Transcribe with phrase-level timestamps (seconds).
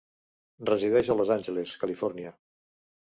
[0.69, 2.33] Resideix a Los Angeles, Califòrnia.